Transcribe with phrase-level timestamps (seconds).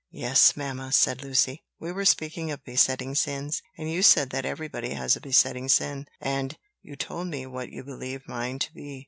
[0.09, 4.95] "Yes, mamma," said Lucy; "we were speaking of besetting sins, and you said that everybody
[4.95, 8.99] has a besetting sin, and you told me what you believed mine to be."